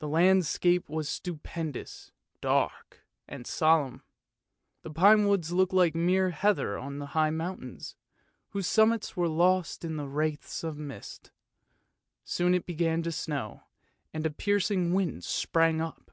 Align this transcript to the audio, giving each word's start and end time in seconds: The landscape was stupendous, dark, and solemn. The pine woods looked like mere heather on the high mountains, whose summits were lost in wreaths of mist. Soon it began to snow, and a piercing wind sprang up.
The 0.00 0.08
landscape 0.08 0.88
was 0.88 1.08
stupendous, 1.08 2.10
dark, 2.40 3.06
and 3.28 3.46
solemn. 3.46 4.02
The 4.82 4.90
pine 4.90 5.28
woods 5.28 5.52
looked 5.52 5.72
like 5.72 5.94
mere 5.94 6.30
heather 6.30 6.76
on 6.76 6.98
the 6.98 7.06
high 7.14 7.30
mountains, 7.30 7.94
whose 8.48 8.66
summits 8.66 9.16
were 9.16 9.28
lost 9.28 9.84
in 9.84 10.00
wreaths 10.12 10.64
of 10.64 10.76
mist. 10.76 11.30
Soon 12.24 12.52
it 12.52 12.66
began 12.66 13.00
to 13.04 13.12
snow, 13.12 13.62
and 14.12 14.26
a 14.26 14.30
piercing 14.32 14.92
wind 14.92 15.22
sprang 15.22 15.80
up. 15.80 16.10